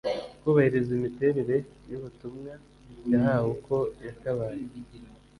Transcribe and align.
kubahiriza 0.41 0.91
imiterere 0.97 1.55
y 1.89 1.93
ubutumwa 1.97 2.51
yahawe 3.11 3.47
uko 3.55 3.75
yakabaye 4.05 4.65